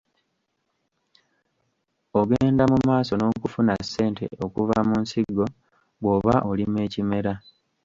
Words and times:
Ogenda 2.19 2.63
mu 2.71 2.77
maaso 2.87 3.11
n’okufuna 3.17 3.73
ssente 3.83 4.25
okuva 4.45 4.77
mu 4.87 4.95
nsigo 5.03 5.45
bw’oba 6.01 6.35
olima 6.51 6.77
ekimera. 6.87 7.33